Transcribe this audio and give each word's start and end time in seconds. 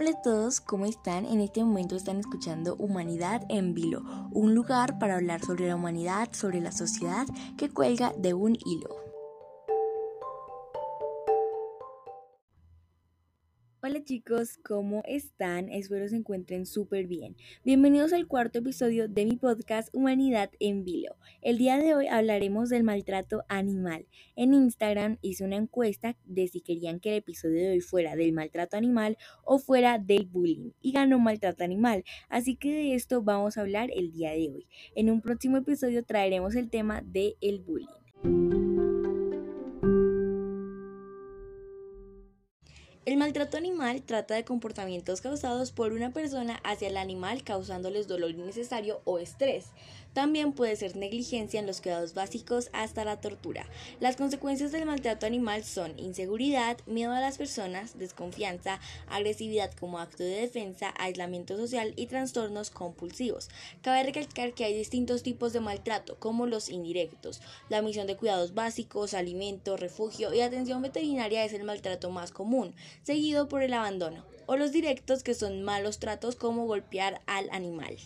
Hola 0.00 0.10
a 0.10 0.22
todos, 0.22 0.60
¿cómo 0.60 0.86
están? 0.86 1.26
En 1.26 1.40
este 1.40 1.64
momento 1.64 1.96
están 1.96 2.20
escuchando 2.20 2.76
Humanidad 2.76 3.42
en 3.48 3.74
Vilo, 3.74 4.02
un 4.30 4.54
lugar 4.54 5.00
para 5.00 5.16
hablar 5.16 5.40
sobre 5.40 5.66
la 5.66 5.74
humanidad, 5.74 6.28
sobre 6.30 6.60
la 6.60 6.70
sociedad 6.70 7.26
que 7.56 7.68
cuelga 7.68 8.12
de 8.16 8.32
un 8.32 8.56
hilo. 8.64 9.07
Hola 13.80 14.02
chicos, 14.02 14.58
¿cómo 14.64 15.04
están? 15.06 15.68
Espero 15.68 16.08
se 16.08 16.16
encuentren 16.16 16.66
súper 16.66 17.06
bien. 17.06 17.36
Bienvenidos 17.64 18.12
al 18.12 18.26
cuarto 18.26 18.58
episodio 18.58 19.06
de 19.06 19.24
mi 19.24 19.36
podcast 19.36 19.94
Humanidad 19.94 20.50
en 20.58 20.82
Vilo. 20.82 21.14
El 21.42 21.58
día 21.58 21.78
de 21.78 21.94
hoy 21.94 22.08
hablaremos 22.08 22.70
del 22.70 22.82
maltrato 22.82 23.44
animal. 23.48 24.08
En 24.34 24.52
Instagram 24.52 25.18
hice 25.22 25.44
una 25.44 25.54
encuesta 25.54 26.16
de 26.24 26.48
si 26.48 26.60
querían 26.60 26.98
que 26.98 27.10
el 27.10 27.18
episodio 27.18 27.60
de 27.60 27.70
hoy 27.70 27.80
fuera 27.80 28.16
del 28.16 28.32
maltrato 28.32 28.76
animal 28.76 29.16
o 29.44 29.60
fuera 29.60 30.00
del 30.00 30.26
bullying 30.26 30.72
y 30.82 30.90
ganó 30.90 31.20
maltrato 31.20 31.62
animal. 31.62 32.02
Así 32.28 32.56
que 32.56 32.72
de 32.72 32.94
esto 32.96 33.22
vamos 33.22 33.58
a 33.58 33.60
hablar 33.60 33.90
el 33.94 34.10
día 34.10 34.32
de 34.32 34.50
hoy. 34.50 34.66
En 34.96 35.08
un 35.08 35.20
próximo 35.20 35.56
episodio 35.56 36.04
traeremos 36.04 36.56
el 36.56 36.68
tema 36.68 37.00
del 37.02 37.36
el 37.40 37.60
bullying. 37.60 38.67
El 43.08 43.16
maltrato 43.16 43.56
animal 43.56 44.02
trata 44.02 44.34
de 44.34 44.44
comportamientos 44.44 45.22
causados 45.22 45.72
por 45.72 45.94
una 45.94 46.12
persona 46.12 46.60
hacia 46.62 46.88
el 46.88 46.98
animal 46.98 47.42
causándoles 47.42 48.06
dolor 48.06 48.32
innecesario 48.32 49.00
o 49.06 49.18
estrés. 49.18 49.68
También 50.18 50.52
puede 50.52 50.74
ser 50.74 50.96
negligencia 50.96 51.60
en 51.60 51.66
los 51.68 51.80
cuidados 51.80 52.12
básicos 52.12 52.70
hasta 52.72 53.04
la 53.04 53.20
tortura. 53.20 53.68
Las 54.00 54.16
consecuencias 54.16 54.72
del 54.72 54.84
maltrato 54.84 55.26
animal 55.26 55.62
son 55.62 55.96
inseguridad, 55.96 56.76
miedo 56.86 57.12
a 57.12 57.20
las 57.20 57.38
personas, 57.38 57.96
desconfianza, 58.00 58.80
agresividad 59.06 59.70
como 59.74 60.00
acto 60.00 60.24
de 60.24 60.40
defensa, 60.40 60.92
aislamiento 60.98 61.56
social 61.56 61.92
y 61.94 62.06
trastornos 62.06 62.70
compulsivos. 62.70 63.48
Cabe 63.80 64.02
recalcar 64.02 64.54
que 64.54 64.64
hay 64.64 64.76
distintos 64.76 65.22
tipos 65.22 65.52
de 65.52 65.60
maltrato, 65.60 66.16
como 66.18 66.48
los 66.48 66.68
indirectos. 66.68 67.40
La 67.68 67.80
misión 67.80 68.08
de 68.08 68.16
cuidados 68.16 68.54
básicos, 68.54 69.14
alimento, 69.14 69.76
refugio 69.76 70.34
y 70.34 70.40
atención 70.40 70.82
veterinaria 70.82 71.44
es 71.44 71.52
el 71.52 71.62
maltrato 71.62 72.10
más 72.10 72.32
común 72.32 72.74
seguido 73.04 73.48
por 73.48 73.62
el 73.62 73.72
abandono, 73.72 74.24
o 74.46 74.56
los 74.56 74.72
directos 74.72 75.22
que 75.22 75.34
son 75.34 75.62
malos 75.62 76.00
tratos 76.00 76.34
como 76.34 76.66
golpear 76.66 77.22
al 77.26 77.48
animal. 77.52 77.96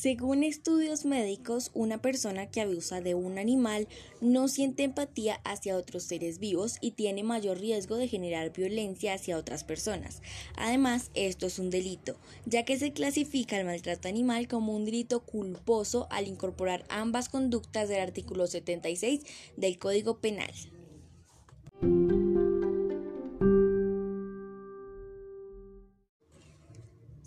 Según 0.00 0.44
estudios 0.44 1.04
médicos, 1.04 1.70
una 1.74 2.00
persona 2.00 2.46
que 2.46 2.62
abusa 2.62 3.02
de 3.02 3.14
un 3.14 3.36
animal 3.36 3.86
no 4.22 4.48
siente 4.48 4.82
empatía 4.82 5.42
hacia 5.44 5.76
otros 5.76 6.04
seres 6.04 6.38
vivos 6.38 6.78
y 6.80 6.92
tiene 6.92 7.22
mayor 7.22 7.60
riesgo 7.60 7.96
de 7.96 8.08
generar 8.08 8.50
violencia 8.50 9.12
hacia 9.12 9.36
otras 9.36 9.62
personas. 9.62 10.22
Además, 10.56 11.10
esto 11.12 11.46
es 11.46 11.58
un 11.58 11.68
delito, 11.68 12.16
ya 12.46 12.64
que 12.64 12.78
se 12.78 12.94
clasifica 12.94 13.58
el 13.58 13.66
maltrato 13.66 14.08
animal 14.08 14.48
como 14.48 14.74
un 14.74 14.86
delito 14.86 15.20
culposo 15.20 16.06
al 16.10 16.28
incorporar 16.28 16.86
ambas 16.88 17.28
conductas 17.28 17.90
del 17.90 18.00
artículo 18.00 18.46
76 18.46 19.20
del 19.58 19.78
Código 19.78 20.16
Penal. 20.16 20.54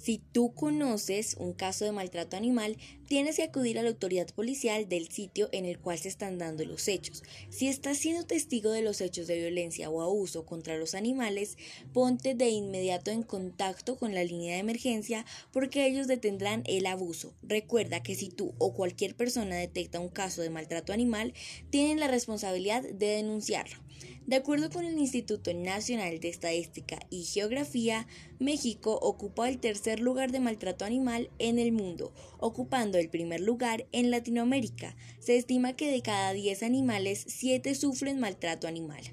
Si 0.04 0.18
tú 0.18 0.54
conoces 0.54 1.38
un 1.40 1.54
caso 1.54 1.86
de 1.86 1.94
maltrato 1.94 2.36
animal, 2.36 2.76
tienes 3.08 3.38
que 3.38 3.44
acudir 3.44 3.80
a 3.80 3.84
la 3.84 3.90
autoridad 3.90 4.28
policial 4.34 4.88
del 4.88 5.10
sitio 5.10 5.50
en 5.52 5.66
el 5.66 5.80
cual 5.80 5.98
se 5.98 6.08
están 6.08 6.38
dando 6.38 6.66
los 6.66 6.88
hechos. 6.88 7.24
Si 7.50 7.68
estás 7.68 7.98
siendo 7.98 8.26
testigo 8.26 8.72
de 8.72 8.82
los 8.82 9.02
hechos 9.02 9.28
de 9.28 9.38
violencia 9.38 9.90
o 9.90 10.02
abuso 10.02 10.46
contra 10.46 10.78
los 10.78 10.96
animales, 10.96 11.58
ponte 11.94 12.36
de 12.36 12.50
inmediato 12.50 13.12
en 13.12 13.24
contacto 13.24 13.98
con 13.98 14.14
la 14.14 14.24
línea 14.24 14.54
de 14.54 14.60
emergencia 14.60 15.26
porque 15.52 15.86
ellos 15.86 16.08
detendrán 16.08 16.64
el 16.66 16.86
abuso. 16.86 17.34
Recuerda 17.44 18.04
que 18.04 18.16
si 18.16 18.30
tú 18.30 18.54
o 18.58 18.74
cualquier 18.74 19.16
persona 19.16 19.56
detecta 19.56 20.00
un 20.00 20.10
caso 20.10 20.42
de 20.42 20.50
maltrato 20.50 20.94
animal, 20.94 21.34
tienen 21.70 22.00
la 22.00 22.08
responsabilidad 22.08 22.84
de 22.84 23.08
denunciarlo. 23.08 23.78
De 24.26 24.38
acuerdo 24.38 24.70
con 24.70 24.86
el 24.86 24.98
Instituto 24.98 25.54
Nacional 25.54 26.22
de 26.22 26.30
Estadística 26.30 26.98
y 27.10 27.26
Geografía, 27.26 28.08
México 28.40 28.98
ocupa 29.02 29.50
el 29.50 29.60
tercer 29.60 30.00
lugar 30.00 30.32
de 30.32 30.40
maltrato 30.40 30.86
animal 30.86 31.30
en 31.40 31.60
el 31.60 31.74
mundo, 31.74 32.14
ocupando 32.40 32.98
el 33.04 33.10
primer 33.10 33.42
lugar 33.42 33.86
en 33.92 34.12
Latinoamérica. 34.12 34.96
Se 35.20 35.36
estima 35.36 35.74
que 35.74 35.92
de 35.92 36.02
cada 36.02 36.34
10 36.34 36.64
animales, 36.64 37.24
7 37.28 37.76
sufren 37.76 38.20
maltrato 38.20 38.68
animal. 38.68 39.04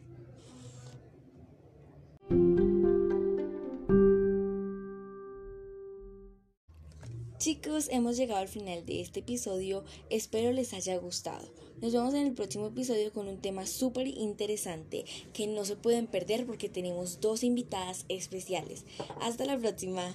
Chicos, 7.39 7.89
hemos 7.91 8.17
llegado 8.19 8.41
al 8.41 8.49
final 8.49 8.85
de 8.85 9.01
este 9.01 9.21
episodio, 9.21 9.83
espero 10.11 10.53
les 10.53 10.75
haya 10.75 10.97
gustado. 10.99 11.49
Nos 11.81 11.95
vemos 11.95 12.13
en 12.13 12.27
el 12.27 12.35
próximo 12.35 12.67
episodio 12.67 13.13
con 13.13 13.29
un 13.29 13.41
tema 13.41 13.67
súper 13.67 14.07
interesante 14.07 15.07
que 15.33 15.47
no 15.47 15.65
se 15.65 15.75
pueden 15.75 16.07
perder 16.07 16.45
porque 16.45 16.69
tenemos 16.69 17.21
dos 17.23 17.43
invitadas 17.43 18.05
especiales. 18.11 18.85
Hasta 19.23 19.47
la 19.47 19.59
próxima. 19.59 20.15